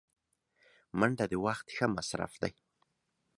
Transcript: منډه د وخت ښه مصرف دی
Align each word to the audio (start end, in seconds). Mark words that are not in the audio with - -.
منډه 0.99 1.25
د 1.31 1.33
وخت 1.45 1.67
ښه 1.75 1.85
مصرف 1.95 2.33
دی 2.41 2.53